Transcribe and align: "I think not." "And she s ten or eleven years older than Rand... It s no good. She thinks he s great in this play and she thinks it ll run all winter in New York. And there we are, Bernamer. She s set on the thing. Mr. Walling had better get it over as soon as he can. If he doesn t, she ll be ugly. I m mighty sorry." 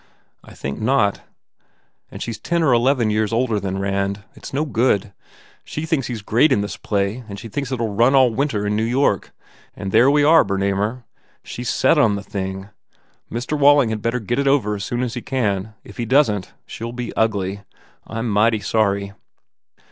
"I 0.43 0.55
think 0.55 0.79
not." 0.79 1.21
"And 2.09 2.23
she 2.23 2.31
s 2.31 2.39
ten 2.39 2.63
or 2.63 2.73
eleven 2.73 3.11
years 3.11 3.31
older 3.31 3.59
than 3.59 3.77
Rand... 3.77 4.23
It 4.33 4.45
s 4.45 4.51
no 4.51 4.65
good. 4.65 5.13
She 5.63 5.85
thinks 5.85 6.07
he 6.07 6.15
s 6.15 6.23
great 6.23 6.51
in 6.51 6.61
this 6.61 6.75
play 6.75 7.23
and 7.29 7.37
she 7.39 7.47
thinks 7.47 7.71
it 7.71 7.79
ll 7.79 7.87
run 7.93 8.15
all 8.15 8.33
winter 8.33 8.65
in 8.65 8.75
New 8.75 8.83
York. 8.83 9.31
And 9.75 9.91
there 9.91 10.09
we 10.09 10.23
are, 10.23 10.43
Bernamer. 10.43 11.03
She 11.43 11.61
s 11.61 11.69
set 11.69 11.99
on 11.99 12.15
the 12.15 12.23
thing. 12.23 12.69
Mr. 13.31 13.55
Walling 13.55 13.89
had 13.89 14.01
better 14.01 14.19
get 14.19 14.39
it 14.39 14.47
over 14.47 14.73
as 14.73 14.83
soon 14.83 15.03
as 15.03 15.13
he 15.13 15.21
can. 15.21 15.75
If 15.83 15.97
he 15.97 16.05
doesn 16.05 16.41
t, 16.45 16.49
she 16.65 16.83
ll 16.83 16.93
be 16.93 17.13
ugly. 17.15 17.61
I 18.07 18.17
m 18.17 18.29
mighty 18.31 18.59
sorry." 18.61 19.13